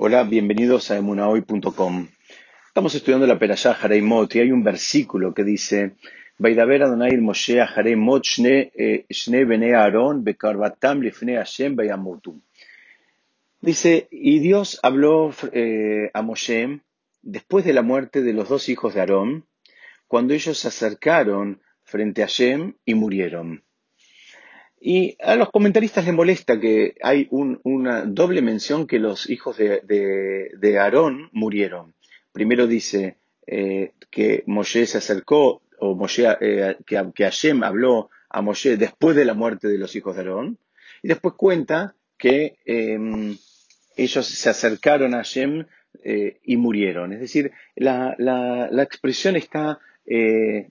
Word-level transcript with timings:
Hola, 0.00 0.22
bienvenidos 0.22 0.92
a 0.92 0.96
emunahoy.com. 0.96 2.06
Estamos 2.68 2.94
estudiando 2.94 3.26
la 3.26 3.36
Perashá 3.36 3.76
Mot 4.00 4.32
y 4.36 4.38
hay 4.38 4.52
un 4.52 4.62
versículo 4.62 5.34
que 5.34 5.42
dice 5.42 5.96
Vaidaber 6.38 6.84
Adonai 6.84 7.16
Moshe 7.16 7.58
Mot 7.96 8.22
Shne 8.22 8.70
eh, 8.76 9.44
Bene 9.44 9.74
Aaron 9.74 10.22
Bekarbatam 10.22 11.00
Lifne 11.00 11.34
Hashem 11.34 11.74
Bayamutu. 11.74 12.40
Dice, 13.60 14.06
y 14.12 14.38
Dios 14.38 14.78
habló 14.84 15.34
eh, 15.52 16.12
a 16.14 16.22
Moshe 16.22 16.78
después 17.22 17.64
de 17.64 17.72
la 17.72 17.82
muerte 17.82 18.22
de 18.22 18.34
los 18.34 18.48
dos 18.48 18.68
hijos 18.68 18.94
de 18.94 19.00
Aarón, 19.00 19.46
cuando 20.06 20.32
ellos 20.32 20.58
se 20.58 20.68
acercaron 20.68 21.60
frente 21.82 22.22
a 22.22 22.26
Hashem 22.26 22.74
y 22.84 22.94
murieron. 22.94 23.64
Y 24.80 25.16
a 25.20 25.34
los 25.34 25.50
comentaristas 25.50 26.04
les 26.04 26.14
molesta 26.14 26.60
que 26.60 26.94
hay 27.02 27.28
una 27.30 28.02
doble 28.02 28.42
mención 28.42 28.86
que 28.86 29.00
los 29.00 29.28
hijos 29.28 29.56
de, 29.56 30.78
Aarón 30.78 31.30
murieron. 31.32 31.94
Primero 32.32 32.66
dice 32.66 33.16
eh, 33.46 33.92
que 34.10 34.44
Moshe 34.46 34.86
se 34.86 34.98
acercó, 34.98 35.62
o 35.80 35.94
Moshe, 35.96 36.28
eh, 36.40 36.76
que, 36.86 37.02
que, 37.14 37.24
Hashem 37.24 37.64
habló 37.64 38.10
a 38.28 38.40
Moshe 38.40 38.76
después 38.76 39.16
de 39.16 39.24
la 39.24 39.34
muerte 39.34 39.66
de 39.66 39.78
los 39.78 39.96
hijos 39.96 40.14
de 40.14 40.22
Aarón. 40.22 40.58
Y 41.02 41.08
después 41.08 41.34
cuenta 41.34 41.94
que 42.16 42.58
em, 42.64 43.36
ellos 43.96 44.26
se 44.26 44.48
acercaron 44.48 45.14
a 45.14 45.18
Hashem 45.18 45.66
eh, 46.04 46.38
y 46.44 46.56
murieron. 46.56 47.12
Es 47.12 47.20
decir, 47.20 47.50
la, 47.74 48.14
la 48.18 48.82
expresión 48.82 49.34
está 49.36 49.80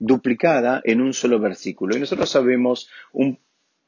duplicada 0.00 0.80
en 0.82 1.00
un 1.00 1.12
solo 1.12 1.38
versículo. 1.38 1.96
Y 1.96 2.00
nosotros 2.00 2.28
sabemos 2.28 2.90
un 3.12 3.38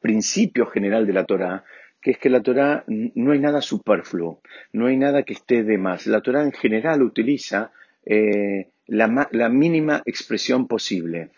principio 0.00 0.66
general 0.66 1.06
de 1.06 1.12
la 1.12 1.24
Torah, 1.24 1.64
que 2.00 2.12
es 2.12 2.18
que 2.18 2.30
la 2.30 2.42
Torah 2.42 2.84
no 2.86 3.32
hay 3.32 3.38
nada 3.38 3.60
superfluo, 3.60 4.41
no 4.72 4.86
hay 4.86 4.96
nada 4.96 5.22
que 5.22 5.34
esté 5.34 5.62
de 5.62 5.78
más. 5.78 6.06
La 6.06 6.22
Torah 6.22 6.42
en 6.42 6.52
general 6.52 7.02
utiliza 7.02 7.72
eh, 8.06 8.69
la, 8.86 9.48
mínima 9.48 10.02
expresión 10.06 10.66
posible. 10.66 11.30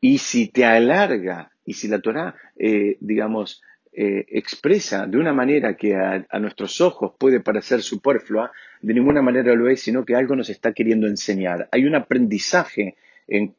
Y 0.00 0.18
si 0.18 0.48
te 0.48 0.64
alarga, 0.64 1.50
y 1.64 1.74
si 1.74 1.88
la 1.88 2.00
Torah, 2.00 2.36
eh, 2.56 2.96
digamos, 3.00 3.62
eh, 3.92 4.26
expresa 4.28 5.06
de 5.06 5.18
una 5.18 5.32
manera 5.32 5.76
que 5.76 5.96
a, 5.96 6.38
nuestros 6.38 6.80
ojos 6.80 7.14
puede 7.18 7.40
parecer 7.40 7.82
superflua, 7.82 8.52
de 8.80 8.94
ninguna 8.94 9.22
manera 9.22 9.54
lo 9.54 9.68
es, 9.68 9.80
sino 9.80 10.04
que 10.04 10.14
algo 10.14 10.36
nos 10.36 10.50
está 10.50 10.72
queriendo 10.72 11.08
enseñar. 11.08 11.68
Hay 11.72 11.84
un 11.84 11.96
aprendizaje 11.96 12.94
en, 13.28 13.54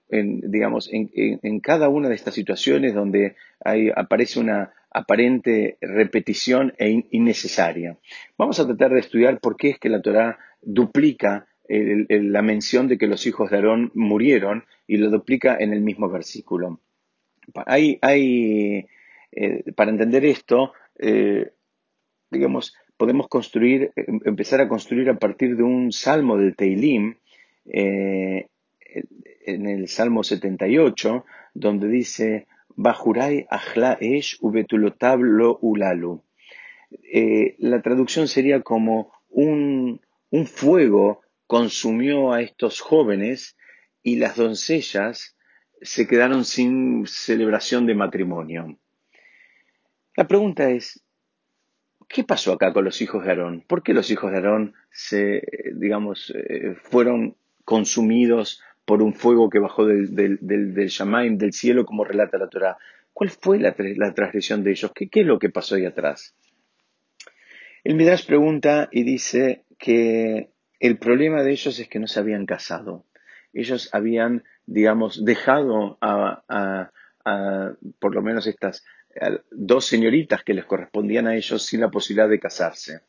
digamos, 0.52 0.89
en, 0.92 1.59
cada 1.59 1.89
una 1.89 2.09
de 2.09 2.16
estas 2.16 2.34
situaciones 2.34 2.94
donde 2.94 3.36
aparece 3.95 4.39
una 4.39 4.73
aparente 4.92 5.78
repetición 5.81 6.73
e 6.78 7.06
innecesaria. 7.11 7.98
Vamos 8.38 8.59
a 8.59 8.66
tratar 8.66 8.92
de 8.94 9.00
estudiar 9.00 9.39
por 9.39 9.56
qué 9.56 9.70
es 9.70 9.80
que 9.80 9.89
la 9.89 10.02
Torah 10.02 10.39
duplica 10.61 11.48
la 11.70 12.42
mención 12.42 12.88
de 12.88 12.98
que 12.98 13.08
los 13.08 13.28
hijos 13.28 13.52
de 13.52 13.58
Aarón 13.58 13.92
murieron 13.94 14.66
y 14.88 14.98
lo 14.98 15.11
duplica 15.11 15.56
en 15.59 15.72
el 15.72 15.81
mismo 15.81 16.09
versículo. 16.09 16.80
Hay, 17.66 18.00
hay 18.02 18.88
eh, 19.31 19.72
para 19.76 19.92
entender 19.92 20.26
esto, 20.26 20.73
eh, 20.98 21.52
digamos, 22.31 22.76
podemos 22.98 23.28
construir, 23.28 23.92
em, 23.95 24.20
empezar 24.26 24.61
a 24.61 24.67
construir 24.67 25.09
a 25.09 25.20
partir 25.20 25.56
de 25.56 25.64
un 25.64 25.92
salmo 25.92 26.38
del 26.38 26.56
Teilim, 26.56 27.16
eh, 27.66 28.48
en 29.53 29.67
el 29.67 29.88
Salmo 29.88 30.23
78, 30.23 31.25
donde 31.53 31.88
dice, 31.88 32.47
Bajurai 32.75 33.45
Ajla 33.50 33.97
Esh 34.00 34.38
Ulalu. 34.42 36.23
Eh, 37.14 37.55
la 37.59 37.81
traducción 37.81 38.27
sería 38.27 38.61
como 38.61 39.11
un, 39.30 40.02
un 40.30 40.45
fuego 40.47 41.22
consumió 41.45 42.31
a 42.31 42.42
estos 42.42 42.80
jóvenes 42.80 43.58
y 44.03 44.17
las 44.17 44.36
doncellas 44.36 45.36
se 45.81 46.08
quedaron 46.08 46.45
sin 46.45 47.05
celebración 47.08 47.86
de 47.86 47.95
matrimonio. 47.95 48.77
La 50.16 50.27
pregunta 50.27 50.70
es, 50.70 51.04
¿qué 52.08 52.23
pasó 52.23 52.54
acá 52.54 52.73
con 52.73 52.86
los 52.86 53.02
hijos 53.02 53.23
de 53.23 53.30
Aarón? 53.30 53.64
¿Por 53.67 53.83
qué 53.83 53.93
los 53.93 54.11
hijos 54.11 54.31
de 54.31 54.37
Aarón 54.37 54.73
se, 54.92 55.42
digamos, 55.76 56.33
eh, 56.36 56.76
fueron 56.76 57.36
consumidos 57.66 58.61
por 58.89 59.04
un 59.04 59.14
fuego 59.14 59.52
que 59.52 59.60
bajó 59.60 59.86
del, 59.86 60.16
del, 60.16 60.39
del, 60.42 61.54
cielo, 61.54 61.86
como 61.86 62.04
relata 62.04 62.39
la 62.39 62.50
Torah. 62.50 62.80
¿Cuál 63.14 63.30
fue 63.30 63.60
la, 63.60 63.76
transgresión 64.16 64.64
de 64.64 64.72
ellos? 64.72 64.92
¿Qué, 64.95 65.08
es 65.14 65.26
lo 65.27 65.38
que 65.38 65.52
pasó 65.52 65.76
ahí 65.76 65.86
atrás? 65.86 66.33
El 67.83 67.94
Midrash 67.94 68.26
pregunta 68.26 68.89
y 68.92 69.04
dice 69.04 69.64
que 69.78 70.49
el 70.80 70.98
problema 70.98 71.44
de 71.44 71.52
ellos 71.52 71.78
es 71.78 71.88
que 71.88 71.99
no 71.99 72.08
se 72.08 72.20
habían 72.20 72.48
casado. 72.48 73.05
Ellos 73.54 73.89
habían, 73.94 74.44
digamos, 74.66 75.23
dejado 75.23 75.99
a, 76.02 76.89
por 77.99 78.16
lo 78.16 78.23
menos 78.23 78.48
estas 78.48 78.83
dos 79.52 79.86
señoritas 79.86 80.44
que 80.44 80.55
les 80.55 80.66
correspondían 80.66 81.28
a 81.28 81.36
ellos 81.36 81.64
sin 81.64 81.82
la 81.82 81.92
posibilidad 81.92 82.28
de 82.28 82.39
casarse. 82.39 83.02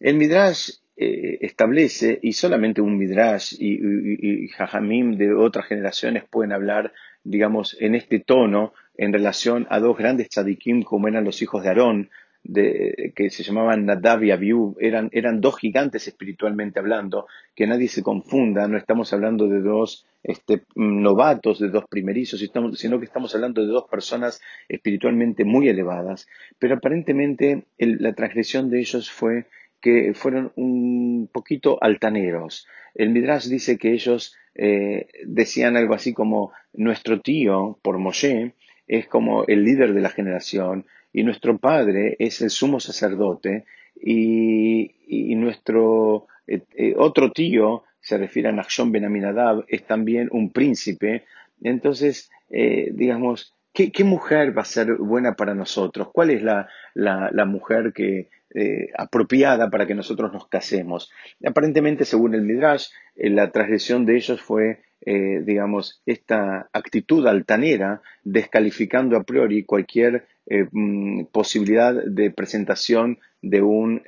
El 0.00 0.16
Midrash 0.16 0.68
eh, 1.02 1.38
establece, 1.40 2.18
y 2.22 2.32
solamente 2.32 2.80
un 2.80 2.96
Midrash 2.96 3.54
y, 3.58 4.44
y, 4.44 4.48
Jajamim 4.48 5.16
de 5.16 5.34
otras 5.34 5.66
generaciones 5.66 6.22
pueden 6.30 6.52
hablar, 6.52 6.92
digamos, 7.24 7.76
en 7.80 7.96
este 7.96 8.20
tono 8.20 8.72
en 8.96 9.12
relación 9.12 9.66
a 9.68 9.80
dos 9.80 9.96
grandes 9.98 10.28
tzadikim 10.28 10.84
como 10.84 11.08
eran 11.08 11.24
los 11.24 11.42
hijos 11.42 11.64
de 11.64 11.70
Aarón, 11.70 12.10
de, 12.44 13.12
que 13.16 13.30
se 13.30 13.42
llamaban 13.42 13.84
Nadav 13.84 14.22
y 14.22 14.30
Abiú, 14.30 14.76
eran, 14.80 15.08
eran 15.12 15.40
dos 15.40 15.58
gigantes 15.58 16.06
espiritualmente 16.06 16.78
hablando, 16.78 17.26
que 17.54 17.66
nadie 17.66 17.88
se 17.88 18.02
confunda, 18.02 18.68
no 18.68 18.78
estamos 18.78 19.12
hablando 19.12 19.48
de 19.48 19.60
dos 19.60 20.06
este, 20.22 20.62
novatos, 20.76 21.58
de 21.58 21.68
dos 21.68 21.84
primerizos, 21.88 22.40
sino 22.74 22.98
que 22.98 23.04
estamos 23.04 23.34
hablando 23.34 23.60
de 23.60 23.68
dos 23.68 23.88
personas 23.90 24.40
espiritualmente 24.68 25.44
muy 25.44 25.68
elevadas, 25.68 26.28
pero 26.58 26.76
aparentemente 26.76 27.64
la 27.78 28.12
transgresión 28.12 28.70
de 28.70 28.80
ellos 28.80 29.10
fue 29.10 29.46
que 29.82 30.14
fueron 30.14 30.52
un 30.56 31.28
poquito 31.30 31.76
altaneros. 31.82 32.66
El 32.94 33.10
Midrash 33.10 33.48
dice 33.48 33.76
que 33.76 33.92
ellos 33.92 34.34
eh, 34.54 35.08
decían 35.26 35.76
algo 35.76 35.94
así 35.94 36.14
como 36.14 36.52
nuestro 36.72 37.20
tío, 37.20 37.78
por 37.82 37.98
Moshe, 37.98 38.54
es 38.86 39.06
como 39.08 39.44
el 39.46 39.64
líder 39.64 39.92
de 39.92 40.00
la 40.00 40.10
generación 40.10 40.86
y 41.12 41.24
nuestro 41.24 41.58
padre 41.58 42.16
es 42.18 42.40
el 42.40 42.50
sumo 42.50 42.80
sacerdote 42.80 43.64
y, 44.00 44.94
nuestro 45.36 46.26
eh, 46.46 46.62
eh, 46.76 46.94
otro 46.96 47.32
tío, 47.32 47.82
se 48.00 48.18
refiere 48.18 48.48
a 48.48 48.52
Nachshon 48.52 48.92
Ben 48.92 49.04
Aminadab, 49.04 49.64
es 49.68 49.84
también 49.84 50.28
un 50.32 50.50
príncipe. 50.50 51.24
Entonces, 51.62 52.30
digamos, 52.48 53.54
¿qué, 53.72 54.04
mujer 54.04 54.56
va 54.56 54.62
a 54.62 54.66
ser 54.66 54.94
buena 54.96 55.34
para 55.34 55.54
nosotros? 55.54 56.08
¿Cuál 56.12 56.30
es 56.30 56.42
la, 56.42 56.68
la 56.94 57.44
mujer 57.44 57.92
que 57.92 58.28
eh, 58.54 58.88
apropiada 58.98 59.70
para 59.70 59.86
que 59.86 59.94
nosotros 59.94 60.30
nos 60.30 60.46
casemos. 60.46 61.10
Aparentemente, 61.42 62.04
según 62.04 62.34
el 62.34 62.42
Midrash, 62.42 62.88
eh, 63.16 63.30
la 63.30 63.50
transgresión 63.50 64.04
de 64.04 64.16
ellos 64.16 64.42
fue, 64.42 64.80
eh, 65.00 65.40
digamos, 65.42 66.02
esta 66.04 66.68
actitud 66.70 67.26
altanera, 67.26 68.02
descalificando 68.24 69.16
a 69.16 69.22
priori 69.22 69.64
cualquier 69.64 70.26
mm, 70.70 71.24
posibilidad 71.32 71.94
de 71.94 72.30
presentación 72.30 73.18
de 73.40 73.62
un 73.62 74.02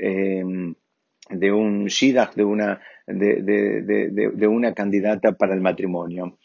de 1.30 1.52
un 1.52 1.86
shidach, 1.86 2.34
de 2.34 2.44
una, 2.44 2.82
de, 3.06 4.46
una 4.46 4.74
candidata 4.74 5.32
para 5.32 5.54
el 5.54 5.62
matrimonio. 5.62 6.36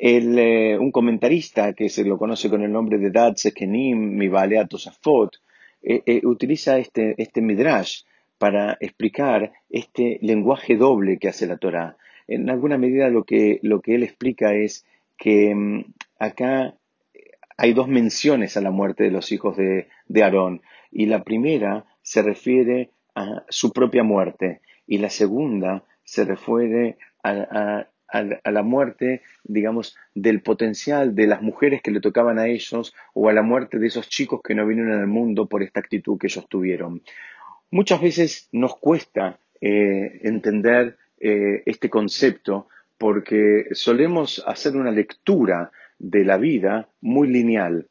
un 0.00 0.90
comentarista 0.90 1.72
que 1.72 1.88
se 1.88 2.04
lo 2.04 2.18
conoce 2.18 2.50
con 2.50 2.62
el 2.62 2.72
nombre 2.72 2.98
de 2.98 3.12
Dad 3.12 3.36
Sekenim 3.36 4.16
Mibalea 4.16 4.66
Tosafot, 4.66 5.36
eh, 5.82 6.02
eh, 6.06 6.20
utiliza 6.24 6.78
este, 6.78 7.14
este 7.18 7.40
midrash 7.40 8.02
para 8.38 8.76
explicar 8.80 9.52
este 9.70 10.18
lenguaje 10.22 10.76
doble 10.76 11.18
que 11.18 11.28
hace 11.28 11.46
la 11.46 11.56
Torah. 11.56 11.96
En 12.26 12.50
alguna 12.50 12.78
medida 12.78 13.08
lo 13.08 13.24
que, 13.24 13.58
lo 13.62 13.80
que 13.80 13.94
él 13.94 14.02
explica 14.02 14.54
es 14.54 14.86
que 15.16 15.54
mm, 15.54 15.84
acá 16.18 16.74
hay 17.56 17.72
dos 17.72 17.88
menciones 17.88 18.56
a 18.56 18.60
la 18.60 18.70
muerte 18.70 19.04
de 19.04 19.10
los 19.10 19.32
hijos 19.32 19.56
de, 19.56 19.88
de 20.06 20.22
Aarón 20.22 20.62
y 20.90 21.06
la 21.06 21.24
primera 21.24 21.84
se 22.02 22.22
refiere 22.22 22.90
a 23.14 23.44
su 23.48 23.72
propia 23.72 24.04
muerte 24.04 24.60
y 24.86 24.98
la 24.98 25.10
segunda 25.10 25.84
se 26.04 26.24
refiere 26.24 26.96
a, 27.22 27.30
a, 27.30 27.88
la 28.12 28.62
muerte, 28.62 29.22
digamos, 29.44 29.96
del 30.14 30.40
potencial 30.40 31.14
de 31.14 31.26
las 31.26 31.42
mujeres 31.42 31.82
que 31.82 31.90
le 31.90 32.00
tocaban 32.00 32.38
a 32.38 32.46
ellos 32.46 32.94
o 33.14 33.28
a 33.28 33.32
la 33.32 33.42
muerte 33.42 33.78
de 33.78 33.86
esos 33.86 34.08
chicos 34.08 34.40
que 34.42 34.54
no 34.54 34.66
vinieron 34.66 34.98
al 34.98 35.06
mundo 35.06 35.46
por 35.46 35.62
esta 35.62 35.80
actitud 35.80 36.18
que 36.18 36.28
ellos 36.28 36.46
tuvieron. 36.48 37.02
Muchas 37.70 38.00
veces 38.00 38.48
nos 38.52 38.76
cuesta 38.76 39.38
eh, 39.60 40.20
entender 40.22 40.96
eh, 41.20 41.62
este 41.66 41.90
concepto 41.90 42.68
porque 42.96 43.66
solemos 43.72 44.42
hacer 44.46 44.76
una 44.76 44.90
lectura 44.90 45.70
de 45.98 46.24
la 46.24 46.38
vida 46.38 46.88
muy 47.00 47.28
lineal, 47.28 47.88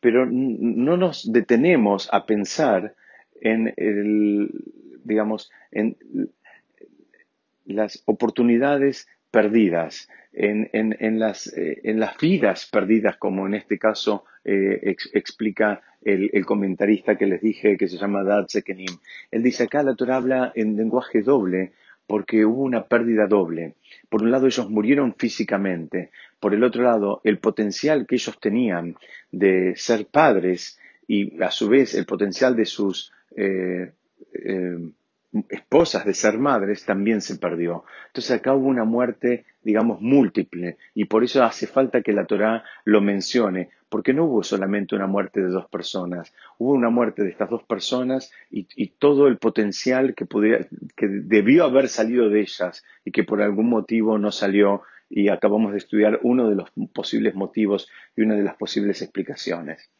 pero 0.00 0.26
no 0.26 0.96
nos 0.96 1.30
detenemos 1.32 2.08
a 2.12 2.26
pensar 2.26 2.94
en 3.40 3.72
digamos, 5.04 5.50
en 5.70 5.96
las 7.64 8.02
oportunidades 8.06 9.08
perdidas, 9.32 10.08
en, 10.32 10.68
en, 10.72 11.18
las, 11.18 11.48
eh, 11.56 11.80
en, 11.82 11.98
las, 11.98 12.16
vidas 12.18 12.68
perdidas, 12.70 13.16
como 13.16 13.46
en 13.46 13.54
este 13.54 13.78
caso 13.78 14.24
eh, 14.44 14.94
explica 15.12 15.82
el, 16.02 16.30
el, 16.32 16.46
comentarista 16.46 17.16
que 17.16 17.26
les 17.26 17.42
dije, 17.42 17.76
que 17.76 17.88
se 17.88 17.98
llama 17.98 18.22
Dad 18.22 18.46
Sekenim. 18.48 18.96
Él 19.30 19.42
dice 19.42 19.64
acá 19.64 19.82
la 19.82 19.96
Torah 19.96 20.16
habla 20.16 20.52
en 20.54 20.76
lenguaje 20.76 21.22
doble 21.22 21.72
porque 22.06 22.44
hubo 22.44 22.62
una 22.62 22.86
pérdida 22.86 23.26
doble. 23.26 23.74
Por 24.08 24.22
un 24.22 24.30
lado 24.30 24.46
ellos 24.46 24.68
murieron 24.68 25.14
físicamente, 25.14 26.10
por 26.40 26.54
el 26.54 26.64
otro 26.64 26.82
lado 26.82 27.20
el 27.24 27.38
potencial 27.38 28.06
que 28.06 28.16
ellos 28.16 28.38
tenían 28.40 28.96
de 29.30 29.74
ser 29.76 30.06
padres 30.06 30.78
y 31.06 31.42
a 31.42 31.50
su 31.50 31.68
vez 31.68 31.94
el 31.94 32.06
potencial 32.06 32.56
de 32.56 32.66
sus 32.66 33.12
eh, 33.36 33.92
esposas 35.48 36.04
de 36.04 36.14
ser 36.14 36.38
madres 36.38 36.84
también 36.84 37.20
se 37.20 37.36
perdió. 37.36 37.84
Entonces 38.08 38.32
acá 38.32 38.54
hubo 38.54 38.68
una 38.68 38.84
muerte, 38.84 39.44
digamos, 39.62 40.00
múltiple 40.00 40.76
y 40.94 41.06
por 41.06 41.24
eso 41.24 41.42
hace 41.42 41.66
falta 41.66 42.02
que 42.02 42.12
la 42.12 42.26
Torá 42.26 42.64
lo 42.84 43.00
mencione, 43.00 43.70
porque 43.88 44.12
no 44.12 44.24
hubo 44.24 44.42
solamente 44.42 44.94
una 44.94 45.06
muerte 45.06 45.40
de 45.40 45.48
dos 45.48 45.68
personas, 45.68 46.32
hubo 46.58 46.72
una 46.72 46.90
muerte 46.90 47.22
de 47.22 47.30
estas 47.30 47.50
dos 47.50 47.62
personas 47.62 48.32
y, 48.50 48.86
todo 48.98 49.26
el 49.26 49.38
potencial 49.38 50.14
que, 50.14 50.26
que 50.96 51.08
debió 51.08 51.64
haber 51.64 51.88
salido 51.88 52.28
de 52.28 52.40
ellas 52.40 52.84
y 53.04 53.10
que 53.10 53.24
por 53.24 53.42
algún 53.42 53.68
motivo 53.68 54.18
no 54.18 54.30
salió 54.30 54.82
y 55.10 55.28
acabamos 55.28 55.72
de 55.72 55.78
estudiar 55.78 56.20
uno 56.22 56.48
de 56.48 56.56
los 56.56 56.70
posibles 56.94 57.34
motivos 57.34 57.90
y 58.16 58.22
una 58.22 58.34
de 58.34 58.44
las 58.44 58.56
posibles 58.56 59.02
explicaciones. 59.02 59.90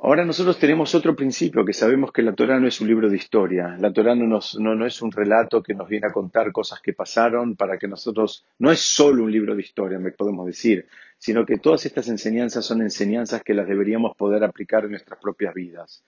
Ahora 0.00 0.24
nosotros 0.24 0.60
tenemos 0.60 0.94
otro 0.94 1.16
principio, 1.16 1.64
que 1.64 1.72
sabemos 1.72 2.12
que 2.12 2.22
la 2.22 2.32
Torah 2.32 2.60
no 2.60 2.68
es 2.68 2.80
un 2.80 2.86
libro 2.86 3.10
de 3.10 3.16
historia. 3.16 3.76
La 3.80 3.92
Torah 3.92 4.14
no, 4.14 4.38
no, 4.58 4.86
es 4.86 5.02
un 5.02 5.10
relato 5.10 5.60
que 5.60 5.74
nos 5.74 5.88
viene 5.88 6.06
a 6.06 6.12
contar 6.12 6.52
cosas 6.52 6.80
que 6.80 6.92
pasaron 6.92 7.56
para 7.56 7.78
que 7.78 7.88
nosotros, 7.88 8.44
no 8.60 8.70
es 8.70 8.78
solo 8.78 9.24
un 9.24 9.32
libro 9.32 9.56
de 9.56 9.62
historia, 9.62 9.98
me 9.98 10.12
podemos 10.12 10.46
decir, 10.46 10.86
sino 11.18 11.44
que 11.44 11.58
todas 11.58 11.84
estas 11.84 12.08
enseñanzas 12.08 12.64
son 12.64 12.80
enseñanzas 12.80 13.42
que 13.42 13.54
las 13.54 13.66
deberíamos 13.66 14.16
poder 14.16 14.44
aplicar 14.44 14.84
en 14.84 14.92
nuestras 14.92 15.18
propias 15.18 15.52
vidas. 15.52 16.04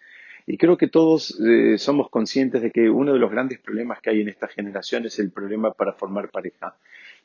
Y 0.46 0.56
creo 0.56 0.76
que 0.76 0.86
todos 0.86 1.36
eh, 1.40 1.76
somos 1.76 2.10
conscientes 2.10 2.62
de 2.62 2.70
que 2.70 2.88
uno 2.88 3.12
de 3.12 3.18
los 3.18 3.30
grandes 3.30 3.58
problemas 3.58 4.00
que 4.00 4.10
hay 4.10 4.20
en 4.20 4.28
esta 4.28 4.46
generación 4.46 5.04
es 5.04 5.18
el 5.18 5.32
problema 5.32 5.72
para 5.72 5.94
formar 5.94 6.30
pareja. 6.30 6.76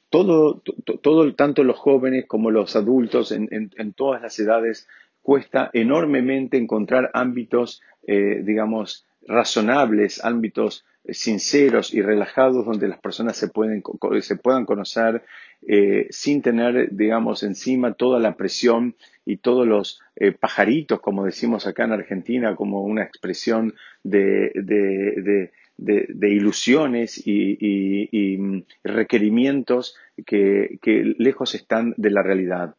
Todo, 0.09 0.61
todo 1.01 1.33
tanto 1.35 1.63
los 1.63 1.77
jóvenes 1.77 2.25
como 2.27 2.51
los 2.51 2.75
adultos 2.75 3.31
en 3.31 3.93
todas 3.93 4.21
las 4.21 4.39
edades 4.39 4.87
cuesta 5.25 5.71
enormemente 5.73 6.55
encontrar 6.55 7.09
ámbitos, 7.15 7.81
eh, 8.05 8.43
digamos, 8.43 9.07
razonables, 9.27 10.23
ámbitos 10.23 10.85
eh, 11.03 11.15
sinceros 11.15 11.95
y 11.95 12.03
relajados 12.03 12.63
donde 12.63 12.87
las 12.87 12.99
personas 12.99 13.35
se, 13.35 13.47
pueden, 13.47 13.81
se 14.21 14.35
puedan 14.35 14.65
conocer 14.65 15.23
eh, 15.67 16.05
sin 16.11 16.43
tener, 16.43 16.89
digamos, 16.91 17.41
encima 17.41 17.95
toda 17.95 18.19
la 18.19 18.37
presión 18.37 18.95
y 19.25 19.37
todos 19.37 19.65
los 19.65 19.99
pajaritos, 20.39 21.01
como 21.01 21.25
decimos 21.25 21.65
acá 21.65 21.85
en 21.85 21.93
Argentina, 21.93 22.55
como 22.55 22.83
una 22.83 23.01
expresión 23.01 23.73
de, 24.03 24.51
ilusiones 26.21 27.19
y, 27.25 28.37
mm, 28.37 28.61
requerimientos 28.83 29.95
que, 30.23 30.77
lejos 31.17 31.55
están 31.55 31.95
de 31.97 32.11
la 32.11 32.21
realidad. 32.21 32.75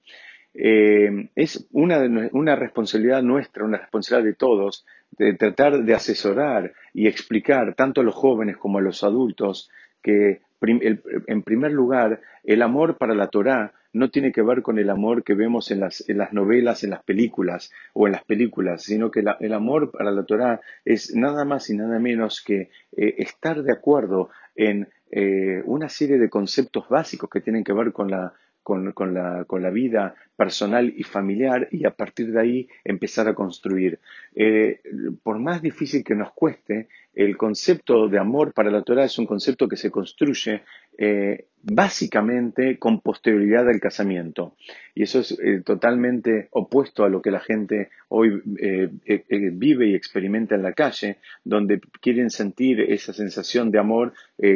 Eh, 0.58 1.28
es 1.34 1.68
una, 1.72 1.98
una 2.32 2.56
responsabilidad 2.56 3.22
nuestra, 3.22 3.64
una 3.64 3.78
responsabilidad 3.78 4.30
de 4.30 4.34
todos, 4.34 4.86
de 5.18 5.34
tratar 5.34 5.84
de 5.84 5.94
asesorar 5.94 6.72
y 6.94 7.06
explicar 7.06 7.74
tanto 7.74 8.00
a 8.00 8.04
los 8.04 8.14
jóvenes 8.14 8.56
como 8.56 8.78
a 8.78 8.82
los 8.82 9.04
adultos 9.04 9.70
que, 10.02 10.40
en 10.62 11.42
primer 11.42 11.72
lugar, 11.72 12.20
el 12.44 12.62
amor 12.62 12.96
para 12.96 13.14
la 13.14 13.28
Torá 13.28 13.74
no 13.92 14.10
tiene 14.10 14.30
que 14.32 14.42
ver 14.42 14.62
con 14.62 14.78
el 14.78 14.90
amor 14.90 15.24
que 15.24 15.34
vemos 15.34 15.70
en 15.70 15.80
las, 15.80 16.08
en 16.08 16.18
las 16.18 16.32
novelas, 16.32 16.84
en 16.84 16.90
las 16.90 17.02
películas 17.02 17.72
o 17.94 18.06
en 18.06 18.12
las 18.12 18.24
películas, 18.24 18.82
sino 18.82 19.10
que 19.10 19.24
el 19.40 19.52
amor 19.52 19.90
para 19.90 20.10
la 20.10 20.24
Torá 20.24 20.60
es 20.84 21.14
nada 21.14 21.44
más 21.44 21.70
y 21.70 21.76
nada 21.76 21.98
menos 21.98 22.42
que 22.42 22.70
eh, 22.96 23.14
estar 23.18 23.62
de 23.62 23.72
acuerdo 23.72 24.30
en 24.54 24.88
eh, 25.10 25.62
una 25.64 25.88
serie 25.88 26.18
de 26.18 26.28
conceptos 26.28 26.88
básicos 26.88 27.30
que 27.30 27.40
tienen 27.40 27.64
que 27.64 27.72
ver 27.72 27.92
con 27.92 28.10
la, 28.10 28.34
con, 28.66 29.14
la, 29.14 29.70
vida 29.70 30.16
personal 30.34 30.92
y 30.96 31.04
familiar 31.04 31.68
y 31.70 31.86
a 31.86 31.92
partir 31.92 32.32
de 32.32 32.40
ahí 32.40 32.68
empezar 32.84 33.28
a 33.28 33.34
construir. 33.34 34.00
Eh, 34.34 34.80
por 35.22 35.38
más 35.38 35.62
difícil 35.62 36.02
que 36.02 36.16
nos 36.16 36.32
cueste, 36.32 36.88
el 37.14 37.36
concepto 37.36 38.08
de 38.08 38.18
amor 38.18 38.52
para 38.52 38.72
la 38.72 38.82
Torah 38.82 39.04
es 39.04 39.18
un 39.20 39.26
concepto 39.26 39.68
que 39.68 39.76
se 39.76 39.92
construye 39.92 40.62
eh, 40.98 41.44
básicamente 41.62 42.76
con 42.76 43.00
posterioridad 43.02 43.68
al 43.68 43.78
casamiento. 43.78 44.56
Y 44.96 45.04
eso 45.04 45.20
es 45.20 45.38
eh, 45.38 45.62
totalmente 45.64 46.48
opuesto 46.50 47.04
a 47.04 47.08
lo 47.08 47.22
que 47.22 47.30
la 47.30 47.40
gente 47.40 47.90
hoy 48.08 48.42
vive 48.44 49.86
y 49.86 49.94
experimenta 49.94 50.56
en 50.56 50.62
la 50.64 50.72
calle, 50.72 51.18
donde 51.44 51.80
quieren 52.00 52.30
sentir 52.30 52.80
esa 52.80 53.12
sensación 53.12 53.70
de 53.70 53.78
amor 53.78 54.12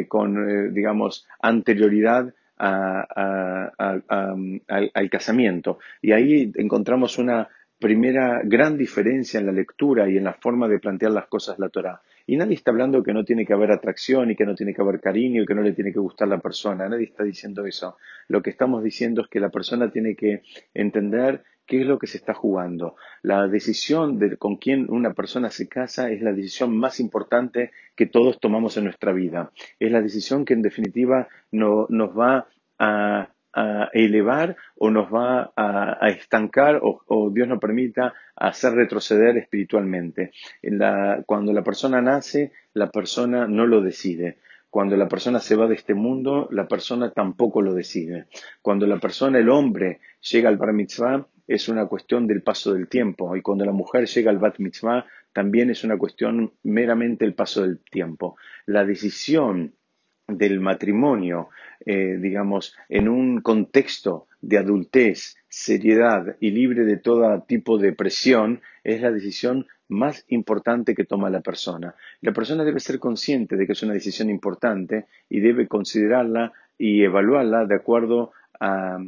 con, 0.09 0.73
digamos, 0.73 1.25
anterioridad 1.39 2.33
al, 2.61 3.71
casamiento. 5.09 5.79
Y 6.01 6.11
ahí 6.11 6.51
encontramos 6.55 7.17
una 7.17 7.49
primera 7.79 8.41
gran 8.43 8.77
diferencia 8.77 9.39
en 9.39 9.47
la 9.47 9.51
lectura 9.51 10.07
y 10.07 10.17
en 10.17 10.23
la 10.23 10.33
forma 10.33 10.67
de 10.67 10.79
plantear 10.79 11.11
las 11.11 11.25
cosas 11.27 11.57
la 11.57 11.69
Torah. 11.69 12.01
Y 12.27 12.37
nadie 12.37 12.53
está 12.53 12.69
hablando 12.69 13.01
que 13.01 13.13
no 13.13 13.25
tiene 13.25 13.45
que 13.45 13.53
haber 13.53 13.71
atracción 13.71 14.29
y 14.29 14.35
que 14.35 14.45
no 14.45 14.53
tiene 14.53 14.75
que 14.75 14.81
haber 14.81 14.99
cariño 14.99 15.41
y 15.41 15.45
que 15.47 15.55
no 15.55 15.63
le 15.63 15.73
tiene 15.73 15.91
que 15.91 15.99
gustar 15.99 16.27
la 16.27 16.37
persona. 16.37 16.87
Nadie 16.87 17.05
está 17.05 17.23
diciendo 17.23 17.65
eso. 17.65 17.97
Lo 18.27 18.43
que 18.43 18.51
estamos 18.51 18.83
diciendo 18.83 19.21
es 19.21 19.27
que 19.27 19.39
la 19.39 19.49
persona 19.49 19.91
tiene 19.91 20.15
que 20.15 20.43
entender 20.75 21.43
qué 21.71 21.79
es 21.79 21.87
lo 21.87 21.99
que 21.99 22.07
se 22.07 22.17
está 22.17 22.33
jugando. 22.33 22.97
La 23.21 23.47
decisión 23.47 24.19
de 24.19 24.35
con 24.35 24.57
quién 24.57 24.87
una 24.89 25.13
persona 25.13 25.49
se 25.49 25.69
casa 25.69 26.11
es 26.11 26.21
la 26.21 26.33
decisión 26.33 26.75
más 26.75 26.99
importante 26.99 27.71
que 27.95 28.07
todos 28.07 28.41
tomamos 28.41 28.75
en 28.75 28.83
nuestra 28.83 29.13
vida. 29.13 29.51
Es 29.79 29.89
la 29.89 30.01
decisión 30.01 30.43
que 30.43 30.53
en 30.53 30.63
definitiva 30.63 31.29
no, 31.49 31.85
nos 31.87 32.09
va 32.09 32.47
a, 32.77 33.29
elevar 33.93 34.57
o 34.77 34.89
nos 34.89 35.13
va 35.13 35.53
a, 35.55 36.09
estancar 36.09 36.81
o, 36.83 37.31
Dios 37.33 37.47
nos 37.47 37.59
permita 37.59 38.13
hacer 38.35 38.73
retroceder 38.73 39.37
espiritualmente. 39.37 40.31
cuando 41.25 41.53
la 41.53 41.63
persona 41.63 42.01
nace, 42.01 42.51
la 42.73 42.89
persona 42.89 43.47
no 43.47 43.65
lo 43.65 43.79
decide. 43.79 44.39
Cuando 44.69 44.95
la 44.95 45.09
persona 45.09 45.39
se 45.39 45.55
va 45.57 45.67
de 45.67 45.75
este 45.75 45.93
mundo, 45.93 46.47
la 46.51 46.65
persona 46.65 47.11
tampoco 47.11 47.61
lo 47.61 47.73
decide. 47.73 48.27
Cuando 48.61 48.87
la 48.87 48.99
persona, 48.99 49.37
el 49.37 49.49
hombre, 49.49 49.99
llega 50.21 50.47
al 50.47 50.55
bar 50.55 50.71
mitzvah, 50.71 51.27
es 51.53 51.69
una 51.69 51.85
cuestión 51.85 52.27
del 52.27 52.41
paso 52.41 52.73
del 52.73 52.87
tiempo. 52.87 53.35
Y 53.35 53.41
cuando 53.41 53.65
la 53.65 53.71
mujer 53.71 54.07
llega 54.07 54.31
al 54.31 54.37
bat 54.37 54.59
mitzvah, 54.59 55.05
también 55.33 55.69
es 55.69 55.83
una 55.83 55.97
cuestión 55.97 56.53
meramente 56.63 57.25
el 57.25 57.33
paso 57.33 57.61
del 57.61 57.79
tiempo. 57.79 58.37
La 58.65 58.85
decisión 58.85 59.73
del 60.27 60.59
matrimonio, 60.59 61.49
eh, 61.85 62.17
digamos, 62.19 62.75
en 62.89 63.09
un 63.09 63.41
contexto 63.41 64.27
de 64.39 64.57
adultez, 64.57 65.35
seriedad 65.49 66.37
y 66.39 66.51
libre 66.51 66.85
de 66.85 66.97
todo 66.97 67.41
tipo 67.43 67.77
de 67.77 67.93
presión, 67.93 68.61
es 68.83 69.01
la 69.01 69.11
decisión 69.11 69.67
más 69.89 70.23
importante 70.29 70.95
que 70.95 71.03
toma 71.03 71.29
la 71.29 71.41
persona. 71.41 71.95
La 72.21 72.31
persona 72.31 72.63
debe 72.63 72.79
ser 72.79 72.97
consciente 72.97 73.57
de 73.57 73.67
que 73.67 73.73
es 73.73 73.83
una 73.83 73.93
decisión 73.93 74.29
importante 74.29 75.05
y 75.29 75.41
debe 75.41 75.67
considerarla 75.67 76.53
y 76.77 77.03
evaluarla 77.03 77.65
de 77.65 77.75
acuerdo 77.75 78.31
a, 78.59 78.99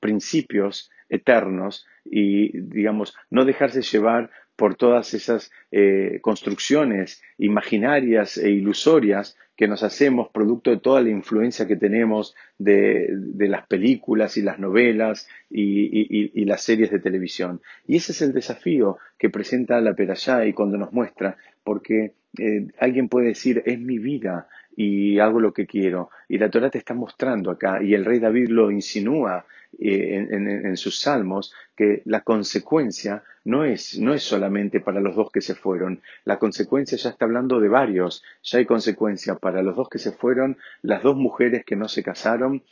principios 0.00 0.90
eternos 1.08 1.86
y, 2.04 2.58
digamos, 2.60 3.14
no 3.30 3.44
dejarse 3.44 3.82
llevar 3.82 4.30
por 4.56 4.76
todas 4.76 5.14
esas 5.14 5.50
eh, 5.72 6.18
construcciones 6.22 7.22
imaginarias 7.38 8.36
e 8.36 8.50
ilusorias 8.50 9.36
que 9.56 9.68
nos 9.68 9.82
hacemos 9.82 10.28
producto 10.30 10.70
de 10.70 10.78
toda 10.78 11.00
la 11.00 11.10
influencia 11.10 11.66
que 11.66 11.76
tenemos 11.76 12.34
de, 12.58 13.08
las 13.38 13.66
películas 13.66 14.36
y 14.36 14.42
las 14.42 14.58
novelas 14.58 15.28
y, 15.48 16.44
las 16.44 16.62
series 16.62 16.90
de 16.90 16.98
televisión. 16.98 17.60
Y 17.86 17.96
ese 17.96 18.12
es 18.12 18.22
el 18.22 18.32
desafío 18.32 18.98
que 19.18 19.30
presenta 19.30 19.80
la 19.80 19.94
Perashá 19.94 20.46
y 20.46 20.52
cuando 20.52 20.76
nos 20.76 20.92
muestra, 20.92 21.36
porque 21.62 22.14
eh, 22.38 22.66
alguien 22.78 23.08
puede 23.08 23.28
decir, 23.28 23.62
es 23.66 23.78
mi 23.78 23.98
vida 23.98 24.48
y 24.76 25.18
hago 25.18 25.40
lo 25.40 25.52
que 25.52 25.66
quiero. 25.66 26.10
Y 26.28 26.38
la 26.38 26.50
Torah 26.50 26.70
te 26.70 26.78
está 26.78 26.94
mostrando 26.94 27.50
acá, 27.50 27.82
y 27.82 27.94
el 27.94 28.04
rey 28.04 28.18
David 28.18 28.48
lo 28.48 28.70
insinúa 28.70 29.46
eh, 29.78 30.26
en, 30.30 30.76
sus 30.76 31.00
salmos, 31.00 31.52
que 31.76 32.02
la 32.04 32.20
consecuencia 32.20 33.22
no 33.44 33.64
es, 33.64 33.98
no 33.98 34.14
es 34.14 34.22
solamente 34.22 34.80
para 34.80 35.00
los 35.00 35.16
dos 35.16 35.30
que 35.30 35.40
se 35.40 35.54
fueron, 35.54 36.00
la 36.24 36.38
consecuencia 36.38 36.96
ya 36.96 37.10
está 37.10 37.24
hablando 37.24 37.60
de 37.60 37.68
varios, 37.68 38.22
ya 38.42 38.58
hay 38.58 38.66
consecuencia 38.66 39.34
para 39.36 39.62
los 39.62 39.76
dos 39.76 39.88
que 39.88 39.98
se 39.98 40.12
fueron, 40.12 40.56
las 40.82 41.02
dos 41.02 41.16
mujeres 41.16 41.64
que 41.64 41.76
no 41.76 41.88
se 41.88 42.02
casaron 42.02 42.62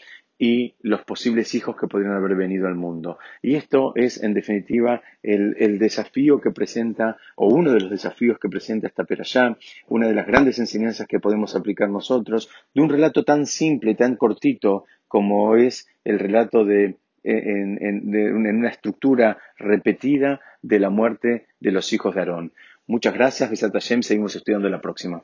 y 0.42 0.74
los 0.80 1.04
posibles 1.04 1.54
hijos 1.54 1.76
que 1.76 1.86
podrían 1.86 2.14
haber 2.14 2.34
venido 2.34 2.66
al 2.66 2.74
mundo. 2.74 3.16
Y 3.42 3.54
esto 3.54 3.92
es, 3.94 4.20
en 4.20 4.34
definitiva, 4.34 5.00
el, 5.22 5.78
desafío 5.78 6.40
que 6.40 6.50
presenta, 6.50 7.16
o 7.36 7.46
uno 7.46 7.70
de 7.70 7.78
los 7.78 7.90
desafíos 7.92 8.40
que 8.40 8.48
presenta 8.48 8.88
esta 8.88 9.04
perashá, 9.04 9.56
una 9.86 10.08
de 10.08 10.14
las 10.14 10.26
grandes 10.26 10.58
enseñanzas 10.58 11.06
que 11.06 11.20
podemos 11.20 11.54
aplicar 11.54 11.88
nosotros, 11.90 12.50
de 12.74 12.82
un 12.82 12.88
relato 12.88 13.22
tan 13.22 13.46
simple, 13.46 13.94
tan 13.94 14.16
cortito 14.16 14.84
como 15.06 15.54
es 15.54 15.86
el 16.02 16.18
relato 16.18 16.64
de 16.64 16.96
en, 17.22 17.78
en, 17.80 18.56
una 18.56 18.68
estructura 18.68 19.38
repetida 19.58 20.40
de 20.60 20.80
la 20.80 20.90
muerte 20.90 21.46
de 21.60 21.70
los 21.70 21.92
hijos 21.92 22.16
de 22.16 22.20
Aarón. 22.20 22.52
Muchas 22.88 23.14
gracias, 23.14 23.48
Besat 23.48 23.72
Hashem. 23.72 24.02
Seguimos 24.02 24.34
estudiando 24.34 24.68
la 24.68 24.80
próxima. 24.80 25.22